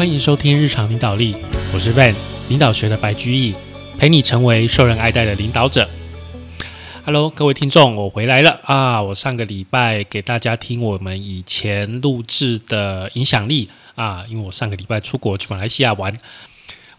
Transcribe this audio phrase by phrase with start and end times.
[0.00, 1.36] 欢迎收听日常领导力，
[1.74, 2.14] 我是 Van，
[2.48, 3.54] 领导学的白居易，
[3.98, 5.86] 陪你成为受人爱戴的领导者。
[7.04, 9.02] Hello，各位听众，我回来了啊！
[9.02, 16.16] 我上个礼拜给大家听我们以前录制的影响力啊，因为我上个礼拜出国去马来西亚玩，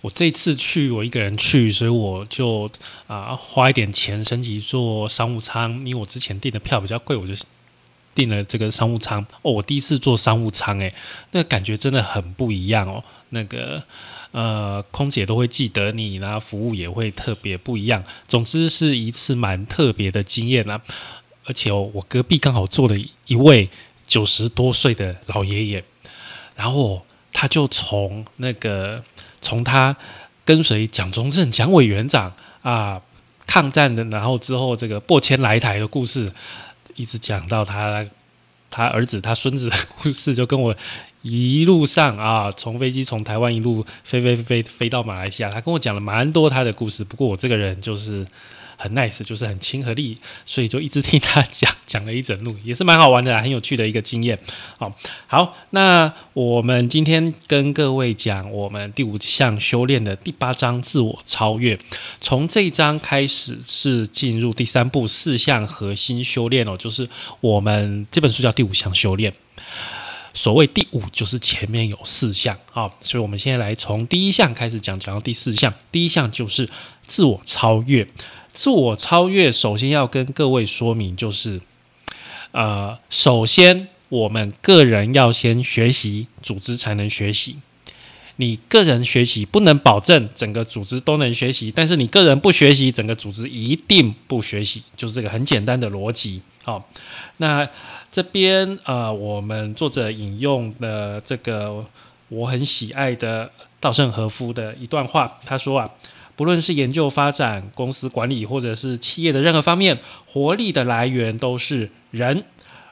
[0.02, 2.70] 我这次去我一个人去，所以我就
[3.08, 7.34] 啊花一点钱升级做商务舱，因为我之前订的票比较贵，我就。
[8.14, 10.94] 订了这个商务舱哦，我第一次坐商务舱，诶，
[11.32, 13.04] 那感觉真的很不一样哦。
[13.30, 13.82] 那个
[14.32, 18.04] 呃，空姐都会记得你，然后服务也会特别不一样。
[18.28, 20.82] 总之是一次蛮特别的经验啊。
[21.46, 22.96] 而且哦，我隔壁刚好坐了
[23.28, 23.70] 一位
[24.06, 25.84] 九十多岁的老爷爷，
[26.56, 29.04] 然后他就从那个
[29.42, 29.96] 从他
[30.46, 33.02] 跟随蒋中正蒋委员长啊
[33.48, 36.32] 抗战的，然后之后这个破迁来台的故事。
[36.96, 38.06] 一直讲到他，
[38.70, 40.76] 他儿子、他孙子的故事，就跟我
[41.22, 47.04] 一路上啊，从飞机从台湾一路飞飞飞飞到马来西亚，他跟我讲了蛮多他的故事。
[47.04, 48.26] 不过我这个人就是。
[48.82, 54.40] 很 nice，就是很亲和力，所以就一直听他讲，讲了一整路，也是蛮好玩的啦，很有趣的一个经验。
[54.80, 54.92] 好，
[55.28, 61.78] 好，那我们今天跟各位讲我们第五项修炼的第八章自我超越。
[62.20, 67.08] 从这一章开始是进入第三步四项核心修炼哦，就是
[67.40, 69.32] 我们这本书叫第五项修炼。
[70.34, 75.74] 所谓第五，就是前面有四项啊，所以我们现在来从第一项开始讲，讲到第四项。
[75.92, 76.70] 第一项就是
[77.06, 78.08] 自我超越。
[78.54, 81.62] 自我超越，首先要跟各位说明，就是，
[82.52, 87.58] 呃，首先我们个人要先学习，组织才能学习。
[88.36, 96.42] 你个人学习不能保证整个组织都能学习，但是你个人不学习，整个组织一定不学习，就是这个很简单的逻辑。
[96.64, 96.90] 好，
[97.38, 97.68] 那
[98.12, 101.86] 这边呃，我们作者引用的这个
[102.28, 103.50] 我很喜爱的
[103.80, 105.90] 稻盛和夫的一段话，他说啊。
[106.36, 112.44] 不论是研究发展、公司管理，或者是企业的任何方面，活力的来源都是人，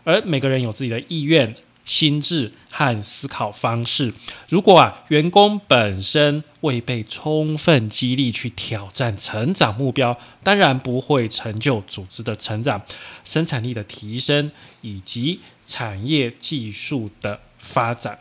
[0.04, 1.56] 而每个人有自己的意愿、
[1.86, 4.14] 心智和思考方式。
[4.50, 12.82] 如果啊，员工本身未被充分激励去挑战成长目标，当然不会成就组织的成长、
[13.24, 14.52] 生产力的提升
[14.82, 18.20] 以及产业技术的发展。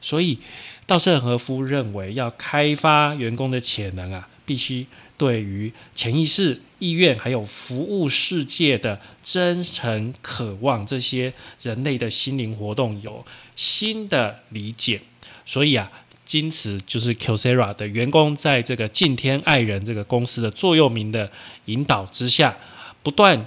[0.00, 0.38] 所以，
[0.86, 4.28] 稻盛和夫认为，要开发员工的潜能啊。
[4.46, 4.86] 必须
[5.18, 13.26] 对于潜意识、意愿，还有服务世界的真诚渴望，这些人类的心灵活动有
[13.56, 15.00] 新的理解。
[15.44, 15.90] 所以啊，
[16.30, 21.30] 因此就是 Qsera 的员工在这个敬天爱人这个公司的座右铭的
[21.64, 22.56] 引导之下，
[23.02, 23.46] 不断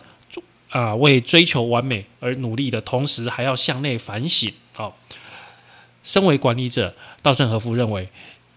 [0.69, 4.51] 啊为追求完美而努力的同时，还要向内反省。
[4.73, 4.97] 好，
[6.03, 8.09] 身为管理者，稻盛和夫认为。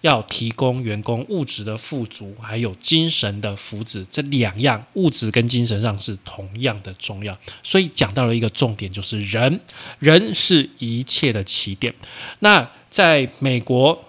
[0.03, 7.37] 要提供员工物质的富足，还有精神的福祉，这两样物质跟精神上是同样的重要。
[7.63, 9.59] 所以讲到了一个重点，就是人，
[9.99, 11.95] 人是一切的起点。
[12.41, 14.05] 那在美国。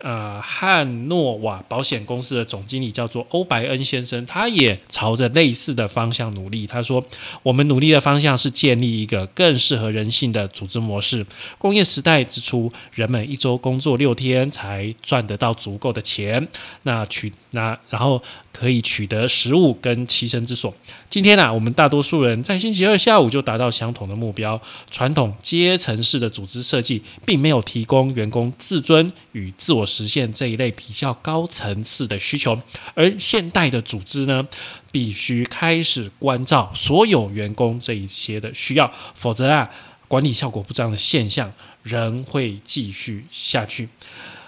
[0.00, 6.66] 呃，汉诺瓦保险公司的总经理叫做欧白恩先生，他也朝着类似的方向努力。
[6.66, 7.04] 他说
[7.42, 11.26] ：“我们努力的方向是建立一个更适合人性的组织模式。
[11.58, 16.46] 工业时代之初，人们一周工作六天才赚得到足够的钱，
[16.84, 18.22] 那取那然后
[18.58, 20.74] 可以取得食物跟栖身之所。
[21.10, 24.60] 今天呢，我们大多数人在星期二下午就达到相同的目标。
[24.90, 32.60] 传统阶层式的组织设计并没有提供员工自尊与自我。”实现这一类比较高层次的需求，
[32.94, 34.46] 而现代的组织呢，
[34.92, 39.68] 必须开始关照所有员工这一些的需要，否则啊，
[40.06, 41.52] 管理效果不彰的现象
[41.82, 43.88] 仍会继续下去。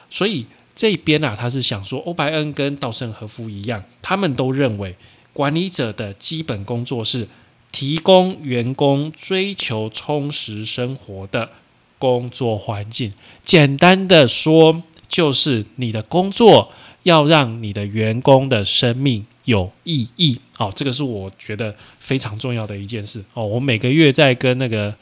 [0.09, 0.47] 所以
[0.81, 4.97] 这边啊，他是想说，欧白恩跟稻盛和夫一样，他们都认为
[5.35, 7.29] 管理者的基本工作是
[7.71, 11.51] 提供员工追求充实生活的
[11.99, 13.13] 工作环境。
[13.43, 14.83] 简单的说。
[15.11, 16.71] 就是你的工作
[17.03, 23.45] 要让你的员工的生命有意义，好，这个是我觉得非常重要的一件事哦。
[23.45, 24.95] 我每个月在跟那个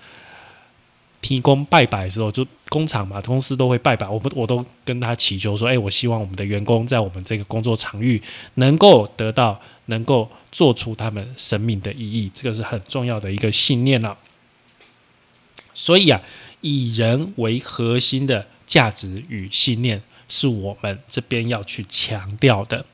[1.21, 8.23] 提供拜拜的时候，就工厂嘛，公司都会拜拜，我们我都跟他祈求说，哎，我希望我们的员工在我们这个工作场域
[8.55, 14.17] 能够得到，能够做出他们生命的意义，这个是很重要的一个信念了。
[15.75, 16.21] 所以啊，
[16.61, 18.47] 以人为核心的。
[18.69, 22.85] 价值与信念是我们这边要去强调的。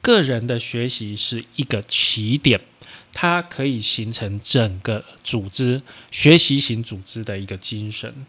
[0.00, 2.60] 个人的学习是一个起点，
[3.12, 8.26] 它可以形成整个组织学习型组织的一个精神。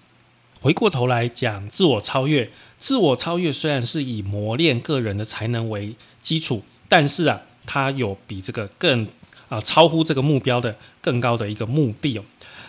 [0.59, 9.07] 回过头来讲自我超越，自我超越虽然是以磨练个人的才能为基础，但是啊，它有比这个更
[9.49, 12.23] 啊超乎这个目标的更高的一个目的哦。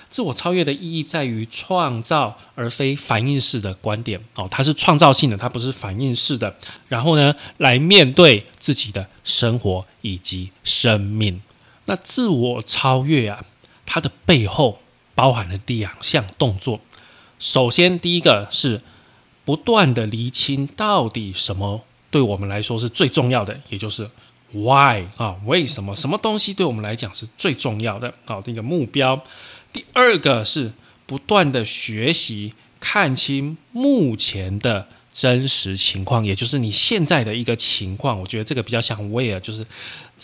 [0.09, 6.55] 自我超越的意义在于创造，而非反应式的观点哦，它是创造性的，它不是反应式的。
[6.89, 11.41] 然后呢，来面对自己的生活以及生命。
[11.87, 13.45] 那自我超越啊，
[13.85, 14.81] 它的背后
[15.15, 16.81] 包含了两项动作。
[17.39, 18.81] 首先，第一个是
[19.45, 24.09] 不断的厘清到底什么对我们来说是最重要的，也就是
[24.53, 28.15] why 啊，为什么什么东西对我们来讲是最重要的？
[28.25, 29.23] 好，这个目标。
[29.73, 30.73] 第二个是
[31.07, 38.19] 不断的学习，看清目前的真实情况，也就是你现在的一个情况。
[38.19, 39.67] 我觉得这个比较像 where，就是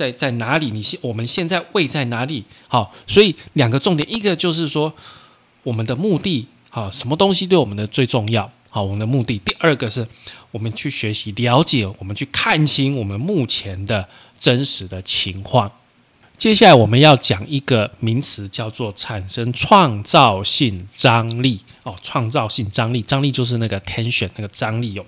[0.01, 0.71] 在在哪里？
[0.71, 2.43] 你现我们现在位在哪里？
[2.69, 4.91] 好，所以两个重点，一个就是说
[5.63, 8.51] 我们的目的，好，什么东西对我们的最重要？
[8.71, 9.39] 好，我们的目的。
[9.45, 10.07] 第二个是
[10.53, 14.09] 我们去学习了解，我们去看清我们目前的
[14.39, 15.71] 真实的情况。
[16.41, 21.95] 接下来我们要讲一个名词，叫做产生创造性张力哦。
[22.03, 25.05] 创造性张力，张力就是那个 tension 那个张力哦。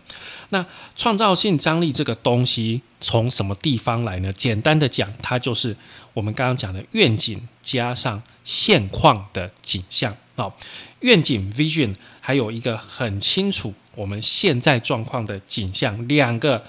[0.51, 4.31] 那创造性张力这个东西从什么地方来呢？
[4.35, 5.75] 简单的讲，它就是
[6.13, 10.53] 我们刚刚讲的愿景加上现况的景象哦。
[11.01, 16.63] 愿景 vision 还有一个很清楚我们现在状况的景象，两个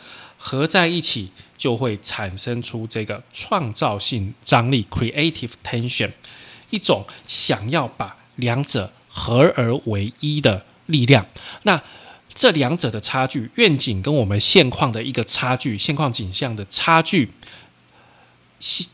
[0.43, 1.31] 合在一起。
[1.55, 6.11] 就会产生出这个创造性张力 （creative tension），
[6.71, 11.25] 一种想要把两者合而为一的力量。
[11.61, 11.81] 那
[12.27, 17.31] 这两者的差距，愿景跟我们现况的一个差距，现况景象的差距，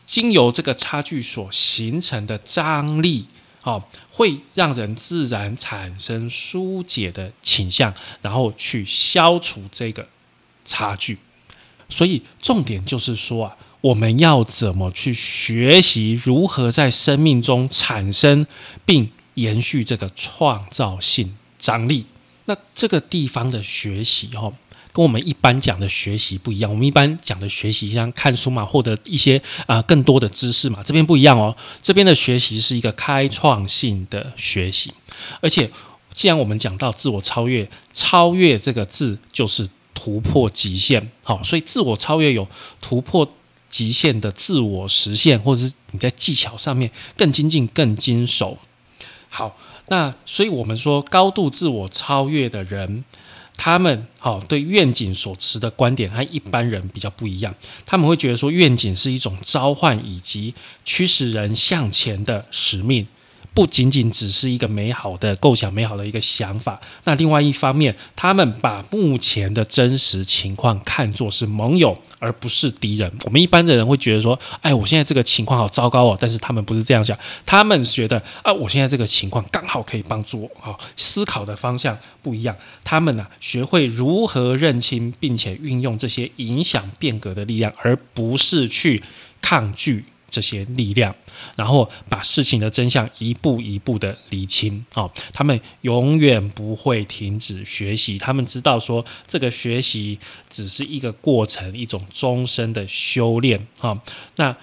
[0.06, 3.26] 经由这个差距所形成的张力，
[3.64, 3.82] 哦，
[4.12, 7.92] 会让人自然产生疏解的倾向，
[8.22, 10.06] 然后去消除这个
[10.64, 11.18] 差距。
[11.90, 18.46] 所以重点就是说啊，我们要怎么去学习如何在生命中产生
[18.86, 22.06] 并延续这个创造性张力？
[22.46, 24.52] 那这个地方的学习哦，
[24.92, 26.70] 跟我们一般讲的学习不一样。
[26.70, 31.56] 我们一般讲的学习像看书嘛，获得一些啊更多的知识嘛，这边不一样哦。
[31.82, 34.92] 这边的学习是一个开创性的学习，
[35.40, 35.70] 而且
[36.14, 39.68] 既然我们讲到自我超越，超越这个字就是。
[40.02, 42.48] 突破极限，好，所以自我超越有
[42.80, 43.30] 突破
[43.68, 48.56] 极限的自我实现，或者是你在技巧上面更精进、更精熟。
[49.28, 49.58] 好，
[49.88, 53.04] 那所以我们说高度自我超越的人，
[53.58, 57.54] 他们好对愿景所持的观点和一般人比较不一样。
[57.84, 60.54] 他们会觉得说愿景是一种召唤以及
[60.86, 63.06] 驱使人向前的使命。
[63.52, 66.80] 不仅仅只是一个美好的构想、美好的一个想法。
[67.04, 73.12] 那另外一方面，他们把目前的真实情况看作是盟友，而不是敌人。
[73.24, 80.50] 我们一般的人会觉得说：“哎，我现在这个情况好糟糕哦。”但是他们不是这样想，他们觉得啊，我现在这个情况刚好可以帮助我。
[80.58, 82.56] 好，思考的方向不一样。
[82.84, 89.02] 他们呢，学会如何认清并且运用这些影响变革的力量，而不是去
[89.42, 90.04] 抗拒。
[90.30, 91.14] 这些力量，
[91.56, 95.10] 然后把事情的真相一步一步的理清哦。
[95.32, 104.00] 他们永远不会停止学习，他们知道说这个学习只是一个过程，一种终身的修炼啊。
[104.36, 104.56] 那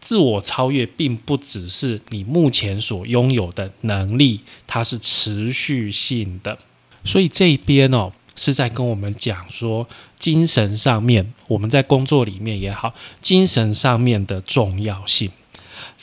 [0.00, 6.58] 自我超越并不只是你目前所拥有的能力，它是持续性的。
[7.04, 8.12] 所以这边哦。
[8.34, 15.30] 是在跟我们讲说，精神上面，我们在工作里面也好，精神上面的重要性。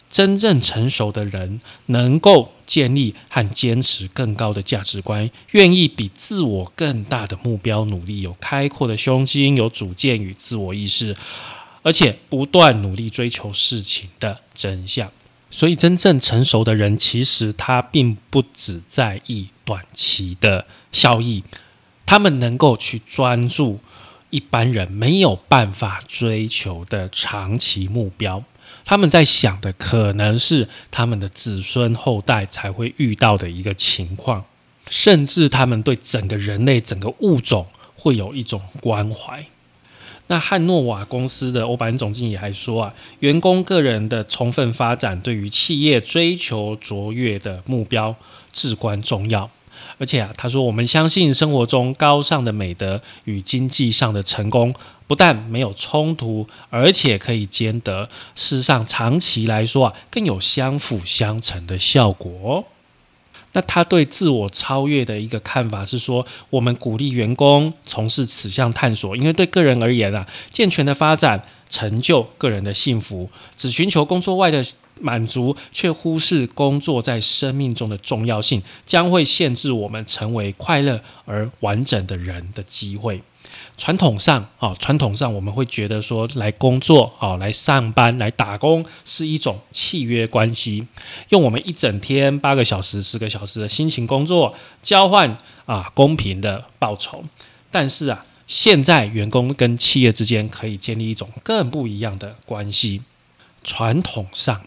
[0.09, 11.15] 真正成熟的人，能够建立和坚持更高的价值观，愿意比自我更大的目标努力，有开阔的胸襟，有主见与自我意识，
[11.83, 15.12] 而且不断努力追求事情的真相。
[15.51, 21.43] 所以，真正成熟的人，其实他并不只在意短期的效益。
[22.09, 23.79] 他们能够去专注
[24.31, 28.43] 一般人没有办法追求的长期目标，
[28.83, 34.43] 他们在想的可能是他们的子孙后代才会遇到的一个情况，
[34.89, 39.45] 甚至他们对整个人类、整个物种会有一种关怀。
[40.25, 48.15] 那汉诺瓦公司的欧版总经理还说啊，员工个人的充分发展对于企业追求卓越的目标
[48.51, 49.51] 至关重要。
[49.98, 54.74] 而且啊，他说，我们相信生活中高尚的美德与经济上的成功
[55.07, 58.09] 不但没有冲突，而且可以兼得。
[58.36, 62.65] 事实上，长期来说啊，更有相辅相成的效果。
[63.53, 74.63] 那他对自我超越的一个看法是说，我们鼓励员工从事此项探索，因为对个人而言啊，健全的发展成就个人的幸福，只寻求工作外的
[75.01, 83.22] 满足，却忽视工作在生命中的重要性，将会限制我们成为快乐而完整的人的机会。
[83.77, 90.86] 传统上，啊，传统上我们会觉得说，来工作，啊，来上班，来打工是一种契约关系，
[91.29, 97.24] 用我们一整天八个小时、十个小时的辛勤工作，交换啊公平的报酬。
[97.72, 103.01] 但是啊，现在员工跟企业之间可以建立一种更不一样的关系。
[103.63, 104.62] 传统上，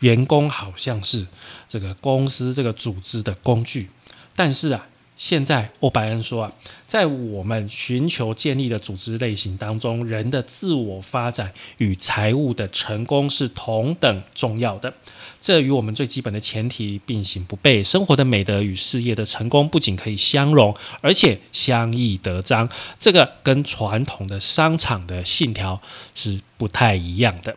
[0.00, 1.26] 员工好像是
[1.68, 3.88] 这个公司这个组织的工具，
[4.36, 4.86] 但是啊。
[5.20, 6.52] 现在，欧白恩说啊，
[6.86, 14.94] 在我们寻求建立的组织类型当中，人的自我发展与财务的成功是同等重要的。
[15.38, 17.84] 这与我们最基本的前提并行不悖。
[17.84, 22.66] 生活的美德与事业的成功不仅可以相融，而且相益得彰。
[22.98, 25.82] 这个跟传统的商场的信条
[26.14, 27.54] 是不太一样的。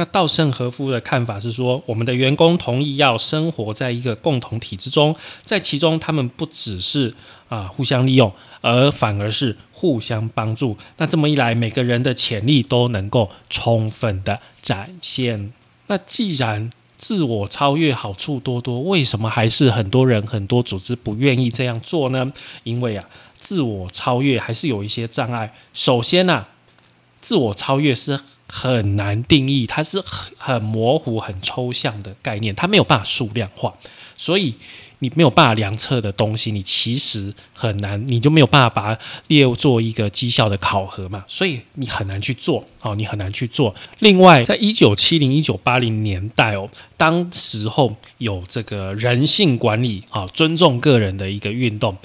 [0.00, 7.14] 那稻盛和夫的看法是说，我们的员工同意要生活在一个共同体之中，在其中他们不只是
[7.50, 10.74] 啊互相利用，而反而是互相帮助。
[10.96, 15.52] 那这么一来，每个人的潜力都能够充分的展现。
[15.88, 22.32] 那既然自我超越好处多多，为什么还是很多人、很多组织不愿意这样做呢？
[22.64, 23.04] 因为啊，
[23.38, 25.52] 自我超越还是有一些障碍。
[25.74, 26.46] 首先呢，
[27.20, 28.18] 自我超越是。
[28.50, 33.72] 很难定义，它是很很模糊、很抽象的概念，它没有办法数量化，
[34.16, 34.54] 所以
[34.98, 43.74] 你没有办法量测的东西，你其实很难，你就没有办法把它列做一个绩效的考核嘛，所以你很难去做哦，你很难去做。
[44.00, 51.96] 另外，在一九七零、一九八零年代哦，当时候有这个人性管理啊，尊重个人的一个运动。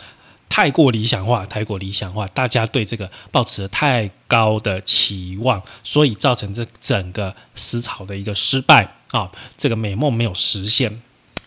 [0.47, 11.01] 太过理想化，太过理想化，大家对这个抱持太高的期望，所以造成这整个思潮的一个失败啊，这个美梦没有实现，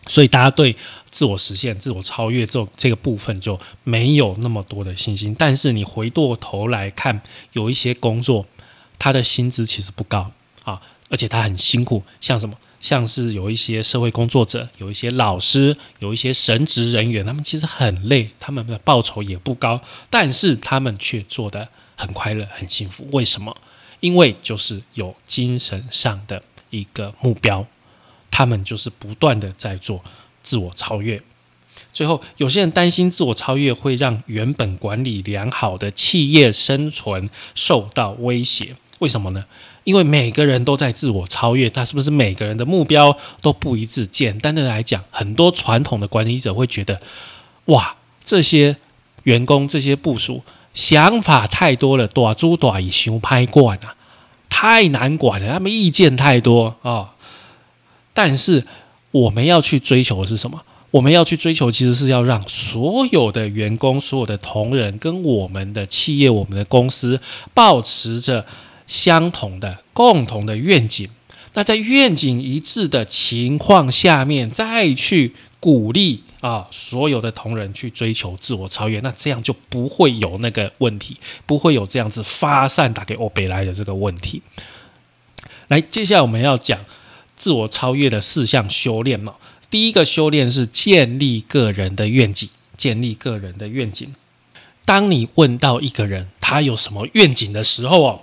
[0.06, 0.76] 所以大家对
[1.10, 5.34] 自我实现、自我超越这这个部分就没有那么多的信心。
[5.38, 8.44] 但是你回过头来看，有一些工作，
[8.98, 10.30] 他的薪资其实不高
[10.64, 12.54] 啊，而且他很辛苦，像什么？
[12.88, 19.78] 像是有一些社会工作者，有一些老师，有一些神职人员，他们其实很累，他们的报酬也不高，
[20.08, 21.68] 但是他们却做得
[21.98, 23.06] 很快乐、很幸福。
[23.12, 23.54] 为什么？
[24.00, 27.66] 因为就是有精神上的一个目标，
[28.30, 30.02] 他们就是不断的在做
[30.42, 31.20] 自我超越。
[31.92, 38.76] 最后，有些人担心自我超越会让原本管理良好的企业生存受到威胁。
[39.00, 39.44] 为什么呢？
[39.88, 44.06] 因为每个人都在自我超越，那是不是每个人的目标都不一致？
[44.06, 47.00] 简单的来讲，很多传统的管理者会觉得，
[47.64, 48.76] 哇，这些
[49.22, 50.42] 员工、这些部署
[50.74, 53.96] 想法太多了，短租短以熊拍惯啊，
[54.50, 57.14] 太难管了，他们意见太多啊。
[58.12, 58.66] 但是
[59.10, 60.60] 我们要去追求的是什么？
[60.90, 67.18] 我们要去追求，其实是要让所有的员工、所有的同仁跟我们的企业、我们的公司
[67.54, 68.44] 保持着。
[68.88, 71.08] 相同的、共同的愿景，
[71.52, 84.40] 那在愿景一致的情况下面，再去鼓励啊所有的同仁去追求自我超越，那这样就不会有那个问题，不会有这样子发散打给欧北来的这个问题。
[85.68, 86.84] 来，接下来我们要讲
[87.36, 89.34] 自我超越的四项修炼嘛。
[89.68, 94.14] 第一个修炼是建立个人的愿景，建立个人的愿景。
[94.86, 98.22] 当你问到一个人他有什么愿景的时候哦。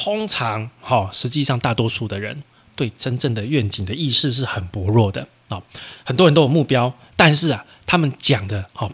[0.00, 2.44] 通常，哈，实际上大多数的人
[2.76, 5.60] 对真正的愿景的意识是很薄弱的啊。
[6.04, 8.88] 很多人都有目标，但是啊，他们讲的，哈，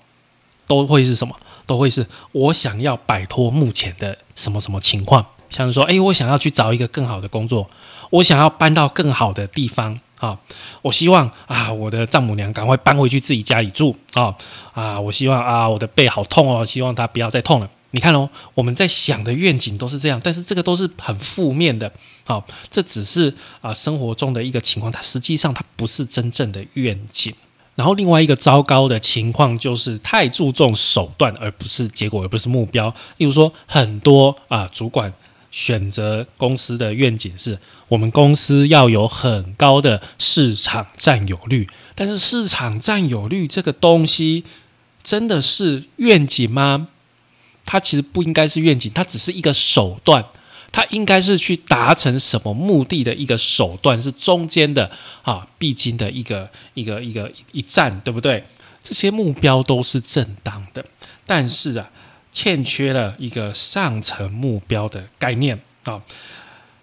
[0.67, 1.37] 都会是什么？
[1.67, 7.69] 都会是我想要摆脱目前的什么什么情况，像是说，哎，我想要去找一个更好的工作，
[8.09, 10.39] 我想要搬到更好的地方啊，
[10.81, 14.35] 我希望啊，我的丈母娘赶快搬回去自己家里住啊
[14.73, 17.69] 啊，我希望啊，我的背好痛哦，希望她不要再痛了。
[17.95, 21.91] 你看哦，我们在想的愿景都是这样，但是这个都是很负面的。
[22.25, 27.33] 好，这只是啊生活中的一个情况，它实际上它不是真正的愿景。
[27.77, 32.93] 然后另外一个糟糕的情况就是太注重手段，而不是结果，而不是目标。
[33.19, 35.13] 例如说，很多啊主管
[35.53, 44.43] 选择公司的愿景是我们公司要有很高的市场占有率，但是市场占有率这个东西
[45.05, 46.89] 真的是愿景吗？
[47.65, 50.25] 它其实不应该是愿景，它只是一个手段。
[50.73, 54.91] 它应该是去达成什么目的的一个手段，是中间的
[55.23, 58.43] 啊必经的一个一个一个一站，对不对？
[58.83, 60.85] 这些目标都是正当的，
[61.25, 61.89] 但是啊，
[62.33, 66.03] 欠缺了一个上层目标的概念啊。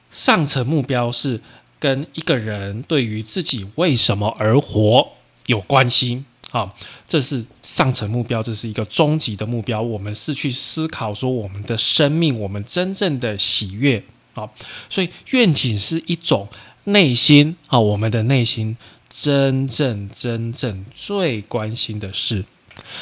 [0.09, 1.41] 上层目标是
[1.77, 5.11] 跟一个人对于自己为什么而活
[5.47, 6.75] 有关系好，
[7.07, 9.81] 这是上层目标，这是一个终极的目标。
[9.81, 14.03] 我们是去思考说我们的生命，我们真正的喜悦
[14.33, 14.49] 啊。
[14.89, 16.49] 所以愿景是一种
[16.83, 18.77] 内心啊，我们的内心。
[19.13, 22.45] 真正真正最关心的是，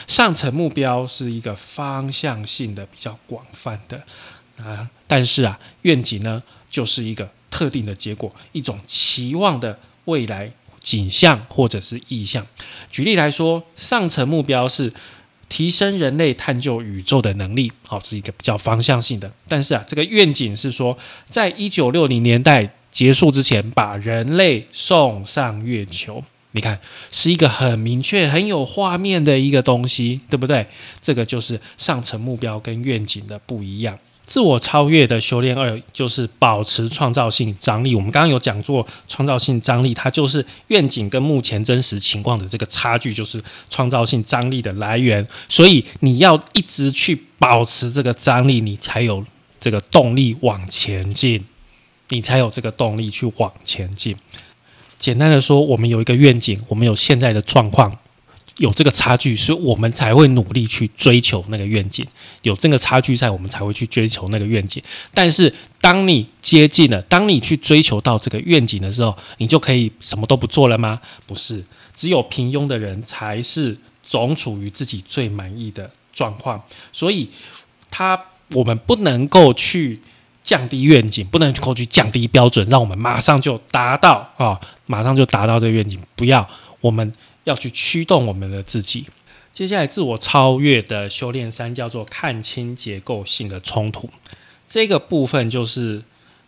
[0.08, 4.04] 上层目标是一个方向性的、比较广泛的
[4.58, 10.52] 啊，但是啊，愿景呢，就是一个特定的结果，一种期望的未来
[10.82, 12.46] 景象或者是意向。
[12.90, 14.94] 举例来说，上层目标是
[15.48, 19.32] 提升人类探究宇宙的能力，好，是一个比较方向性的。
[19.48, 22.74] 但是啊，这个愿景是说，在一九六零年代。
[22.92, 26.78] 结束之前，把人类送上月球，你看
[27.12, 30.66] 是一个很明确、很有画面的一个东西，对不对？
[31.00, 33.98] 这个就是上层目标跟愿景的不一样。
[34.30, 37.96] 自我超越的修炼二就是保持创造性张力。
[37.96, 45.28] 我们刚刚有讲过，创造性张力，它就是愿景跟目前真实情况的这个差距，就是创造性张力的来源。
[45.48, 49.26] 所以你要一直去保持这个张力，你才有
[49.60, 51.44] 这个动力往前进。
[52.10, 54.16] 你才有这个动力去往前进。
[55.00, 57.98] 简单的说，我们有一个愿景，我们有现在的状况，
[58.60, 62.06] 有这个差距，所以我们才会努力去追求那个愿景。
[62.44, 64.82] 有这个差距在，我们才会去追求那个愿景。
[65.14, 71.02] 但是，当你接近了，当你去追求到这个愿景的时候，你就可以什么都不做了吗？
[71.26, 71.64] 不是，
[71.96, 76.64] 只有平庸的人才是总处于自己最满意的状况。
[76.94, 77.30] 所以，
[77.90, 78.22] 他
[78.54, 80.00] 我们不能够去。
[80.42, 86.00] 降低愿景，不能够去降低标准，让我们马上就达到啊，马上就达到这个愿景。
[86.16, 86.48] 不要，
[86.82, 87.12] 我们
[87.50, 89.06] 要去驱动我们的自己。
[89.52, 94.10] 接下来，自我超越的修炼三叫做看清结构性的冲突。
[94.68, 96.04] 这个部分就是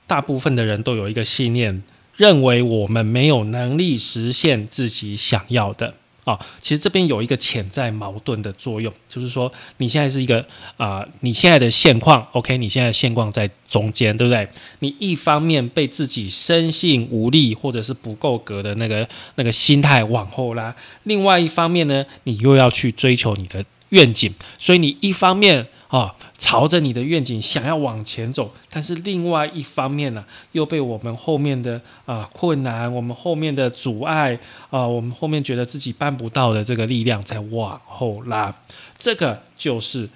[0.06, 1.82] 大部分的人都有一个信念，
[2.16, 5.96] 认为我们没有能力实现自己想要的。
[6.24, 10.46] 啊，其实这边有一个潜在矛盾的作用，就是说你现在是一个
[10.78, 14.48] 啊，你现在的现况，OK，你现在现况在中间，对不对？
[14.80, 25.68] 你一方面被自己生性无力或者是不够格的那个那个心态往后拉，另外一方面呢，你又要去追求你的愿景，所以你一方面。
[25.92, 34.40] 啊，朝着你的愿景想要往前走，但是另外一方面呢，又被我们后面的啊困难，我们后面的阻碍
[34.72, 38.56] 啊，我们后面觉得自己办不到的这个力量在往后拉，
[38.98, 40.10] 这个就是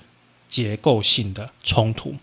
[0.49, 2.15] 结构性的冲突。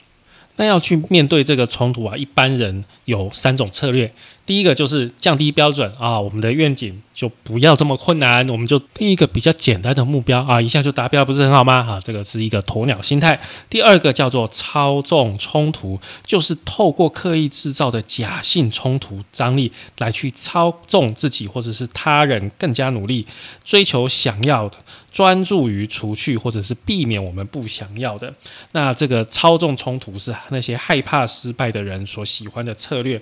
[0.56, 4.12] 那要去面对这个冲突啊，一般人有三种策略。
[4.44, 11.74] 第一个就是降低标准啊，我们的愿景就不要这么困难，我们就定一个比较简单的目标啊，一下就达标，不是很好吗？
[11.76, 13.40] 啊，这个是一个鸵鸟心态。
[13.70, 23.26] 第二个叫做操纵冲突，就是透过刻意制造的假性冲突张力来去操纵自己或者是他人，更加努力
[23.64, 24.76] 追求想要的。
[25.12, 28.32] 专注于除去或者是避免我们不想要的，
[28.72, 33.20] 那这个操纵冲突是那些害怕失败的人所喜欢的策略。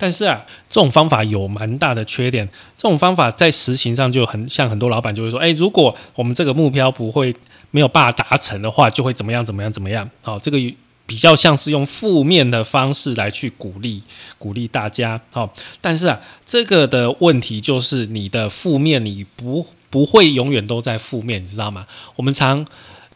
[0.00, 2.48] 但是啊，这种方法有蛮大的缺点。
[2.76, 7.36] 这种方法在实行上就很像很多老板就会说：“哎，如果我们这个目标不会
[7.70, 10.58] 没有办法达成的话，就会怎么样怎么样怎么样。”好，这个
[11.04, 14.02] 比较像是用负面的方式来去鼓励
[14.38, 15.20] 鼓励大家。
[15.30, 19.66] 好，但是啊，这个的问题就是你的负面你不。
[19.90, 21.84] 不会永远都在负面，你知道吗？
[22.14, 22.64] 我们常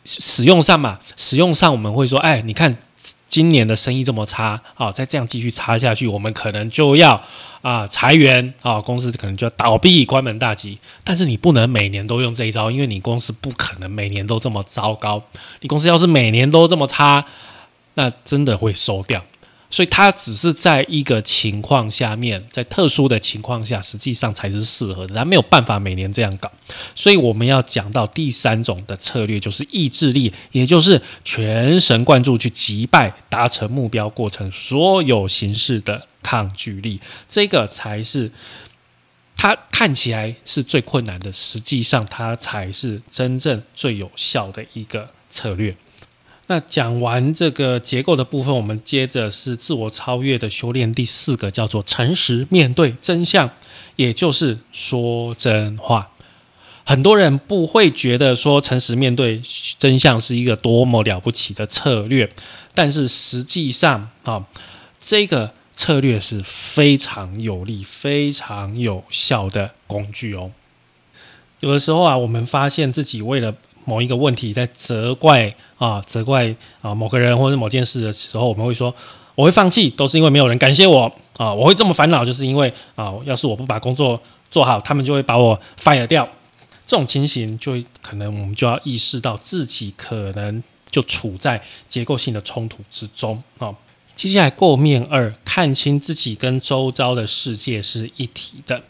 [0.05, 2.77] 使用上嘛，使用上我们会说，哎，你看
[3.29, 7.21] 今年的生意这么差，啊，再这样继续差下去，我们可能就要
[7.63, 10.79] 啊裁员啊，公司可能就要倒闭、关门大吉。
[11.03, 15.23] 但是你不能每年都用这一招，因为你公司不可能每年都这么糟糕。
[15.61, 17.25] 你公司要是每年都这么差，
[17.95, 19.25] 那真的会收掉。
[19.75, 25.17] 所以它只是在一个情况下面，在特殊的情况下，实际上才是适合的。
[25.17, 26.49] 它没有办法每年这样搞。
[26.95, 37.01] 所以我们要讲到第三种的策略，就是意志力，也就是全神贯注去击败达成目标过程所有形式的抗拒力。
[37.29, 38.31] 这个才是
[39.37, 45.77] 它看起来是最困难的，实际上它才是真正最有效的一个策略。
[46.47, 50.93] 那讲完这个结构的部分，我们接着是自我超越的修炼。
[50.93, 53.51] 第四个叫做诚实面对真相，
[53.97, 56.11] 也就是说真话。
[56.85, 59.41] 很多人不会觉得说诚实面对
[59.79, 62.31] 真相是一个多么了不起的策略，
[62.75, 64.47] 但是实际上啊，
[65.01, 70.51] 这个策略是非常有利、非常有效的工具哦。
[71.61, 73.55] 有的时候啊，我们发现自己为了
[73.85, 78.95] 某一个问题在责怪啊，责怪啊某个人或者某件事的时候，我们会说
[79.35, 81.53] 我会放弃，都是因为没有人感谢我啊。
[81.53, 84.21] 我会这么烦恼，就是因为啊，要是我不把工作
[84.51, 86.29] 做好，他们就会把我 fire 掉。
[86.87, 93.75] 这种情形，就可能我们就要意识到自己可能就处在结构性的冲突之中啊。
[94.15, 98.83] 接下来，构面二，看清自己跟周遭的世界是一体的。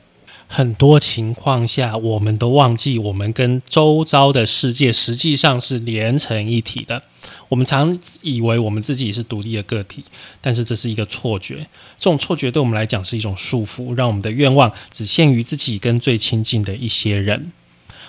[0.47, 7.03] 很多情况下，我们都忘记我们跟周遭的世界实际上是连成一体的。
[7.49, 10.05] 我们常以为我们自己是独立的个体，
[10.41, 11.67] 但是这是一个错觉。
[11.97, 17.53] 这种错觉对我们来讲是一种束缚，让我们的愿望只限于自己跟最亲近的一些人。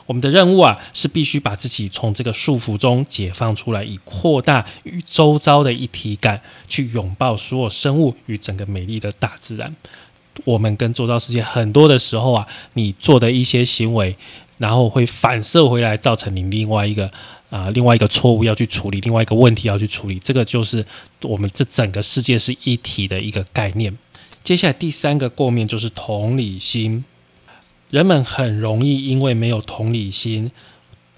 [0.08, 9.76] 我们的任务啊，是必须把自己从这个束缚中解放出来，以扩大与周遭的一体感，去拥抱所有生物与整个美丽的大自然。
[10.44, 14.16] 我们跟周遭世界很多的时候啊，你做的一些行为，
[14.58, 17.10] 然后会反射回来，造成你另外一个
[17.50, 20.20] 啊，另外一个错误要去处理，另外一个问题要去处理。
[20.20, 20.86] 这个就是
[21.22, 23.98] 我们这整个世界是一体的一个概念。
[24.44, 27.06] 接下来第三个过面就是同理心。
[27.90, 30.52] 人们很容易因为没有同理心，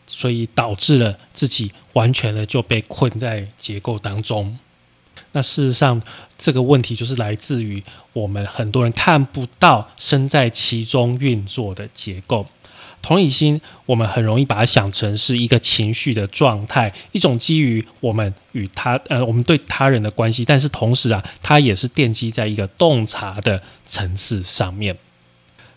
[0.06, 4.60] 所以导致了自己完全的就被困在结构当中。
[5.38, 6.02] 那事实上，
[6.36, 12.48] 这个问题就是来自于我们很多人看不到身在其中运作的结构。
[13.04, 24.98] 同理心，我们很容易把它想成是一个情绪的状态，一种基于我们与他呃我们对他人的关系，但是同时啊，它也是奠基在一个洞察的层次上面。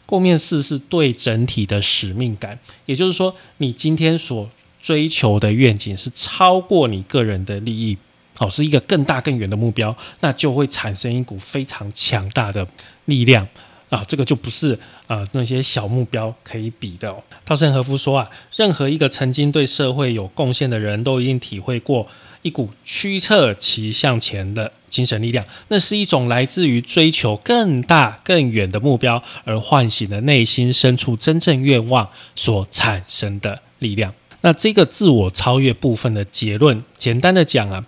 [0.06, 4.48] 共面四是对整体的使命感，也就是说，你今天所
[4.80, 7.98] 追求的愿景是超过你个人的利益，
[8.40, 12.66] 哦，是一个更大更远的目标，那就会产生一股非常强大的
[13.04, 13.46] 力量
[13.90, 14.02] 啊！
[14.08, 14.76] 这个就不是
[15.06, 17.14] 啊那些小目标可以比的。
[17.44, 22.08] 稻盛和夫说啊，任何一个曾经对社会有贡献的人都已经体会过。
[22.42, 34.14] 一股驱策其向前的精神力量，那是一种来自于追求更大更远的目标而唤醒的内心深处真正愿望所产生的力量。
[34.40, 37.84] 那这个自我超越部分的结论，简单的讲啊，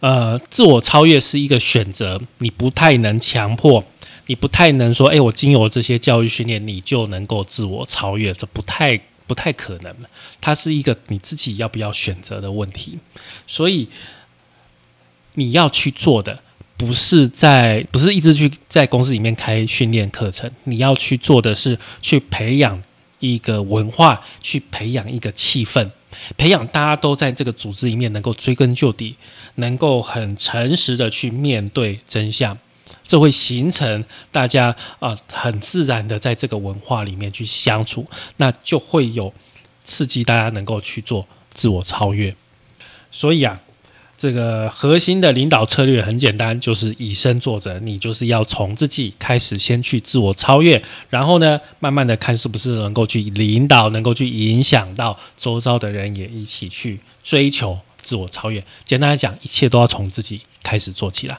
[0.00, 3.84] 呃，自我超越是一个选择，你不太能强迫，
[4.26, 9.00] 你不太能说，哎，我经由这些教育训练，你就能够自我超越，这不太。
[9.26, 9.94] 不太可能
[10.40, 12.98] 它是一个你自己要不要选择的问题。
[13.46, 13.88] 所以
[15.34, 16.42] 你要去做的，
[16.76, 22.82] 不是在不是一直去在公司里面开训练课程，你要去做的是去培养
[23.20, 25.88] 一个文化，去培养一个气氛，
[26.36, 29.16] 培养大家都在这个组织里面能够追根究底，
[29.56, 32.56] 能够很诚实的去面对真相。
[33.02, 38.06] 这会形成大家啊很自然的在这个文化里面去相处，
[38.36, 39.32] 那就会有
[39.82, 42.34] 刺激大家能够去做自我超越。
[43.10, 43.60] 所以啊，
[44.20, 47.78] 这个核心的领导策略很简单，就是以身作则。
[47.78, 58.62] 你就是要从自己开始，先去自我超越，然后呢，慢慢的看是不是能够去领导，能够去影响到周遭的人，也一起去追求自我超越。
[58.84, 60.42] 简单来讲，一切都要从自己。
[60.62, 61.38] 开始做起来。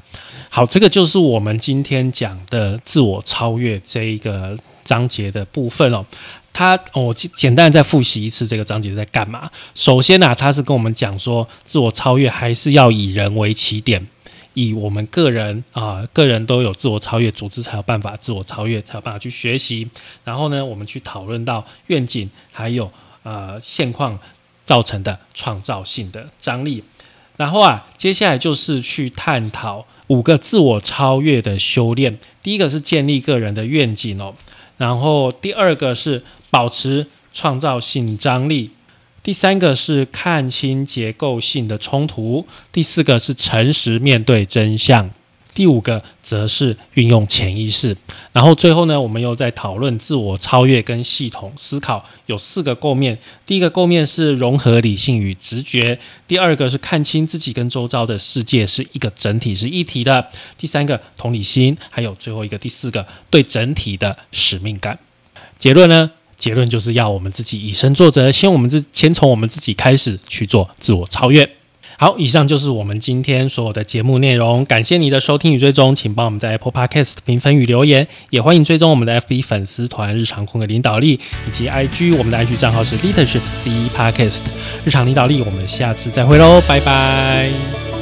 [0.49, 6.05] 好，这个就是我们今天讲的自我超越这一个章节的部分哦。
[6.53, 9.49] 它，我简单再复习一次这个章节在干嘛。
[9.73, 14.05] 首先呢，他是跟我们讲说，自我超越还是要以人为起点，
[14.53, 19.87] 以我们个人啊，个人都有自我超越，组织才有办法自我超越，才有办法去学习。
[20.25, 22.91] 然后呢，我们去讨论到愿景，还有
[23.23, 24.19] 呃现况
[24.65, 26.83] 造成的创造性的张力。
[27.37, 32.19] 然后啊，接下来就是去探讨五个自我超越的修炼。
[32.43, 34.35] 第一个是建立个人的愿景哦，
[34.81, 38.71] 然后第二个是保持创造性张力，
[39.21, 45.11] 第三个是看清结构性的冲突，第四个是诚实面对真相。
[45.53, 47.95] 第五个则是运用潜意识，
[48.31, 53.17] 然后最后呢，我们又在讨论自我超越跟系统思考，有四个构面。
[53.45, 64.97] 第一个构面是融合理性与直觉，第二个是看清自己跟周遭的世界是一个整体是一体的，第三个同理心，还有最后一个第四个对整体的使命感。
[65.57, 66.11] 结论呢？
[66.37, 71.47] 结论就是要我们自己以身作则，先我们自先从我们自己开始去做自我超越。
[72.01, 74.65] 好，以上就是我们今天所有的节目内容。
[74.65, 84.41] 感谢你的收听与追踪，请帮我们在 Apple Podcast 评分与留言，也欢迎追踪我们的 FB 粉丝团“日常空的领导力”以及 IG，我们的 IG 账号是 Leadership C Podcast
[84.83, 85.43] 日常领导力。
[85.43, 88.00] 我们下次再会喽，拜拜。